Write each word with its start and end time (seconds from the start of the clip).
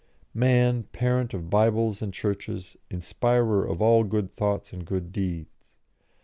Man, 0.33 0.85
parent 0.93 1.31
of 1.35 1.51
Bibles 1.51 2.01
and 2.01 2.11
Churches, 2.11 2.75
inspirer 2.89 3.63
of 3.67 3.83
all 3.83 4.03
good 4.03 4.33
thoughts 4.35 4.73
and 4.73 4.83
good 4.83 5.11
deeds. 5.11 5.75